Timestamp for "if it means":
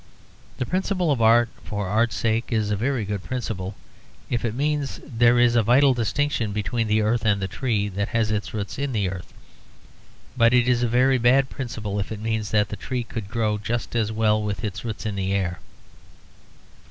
4.31-4.95, 11.99-12.49